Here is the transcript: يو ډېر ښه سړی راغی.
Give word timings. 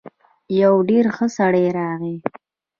يو 0.61 0.73
ډېر 0.89 1.05
ښه 1.15 1.27
سړی 1.37 1.65
راغی. 1.77 2.15